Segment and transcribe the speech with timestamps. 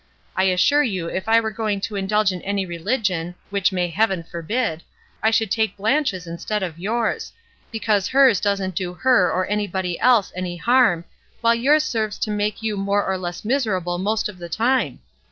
[0.35, 4.23] I assure you, if I were going to indulge in any religion, which may Heaven
[4.23, 4.81] forbid,
[5.21, 7.31] I should take Blanche's kind instead of yours;
[7.71, 11.05] because hers doesn't do her or anybody else any harm,
[11.41, 15.01] while yours serves to make you more or less miserable most of the time.